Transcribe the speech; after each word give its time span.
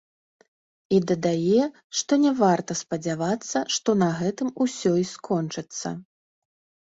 І 0.95 1.01
дадае, 1.09 1.63
што 1.99 2.17
не 2.23 2.31
варта 2.39 2.77
спадзявацца, 2.79 3.57
што 3.77 3.89
на 4.05 4.09
гэтым 4.23 4.49
усё 4.67 4.79
й 5.01 5.05
скончыцца. 5.13 5.87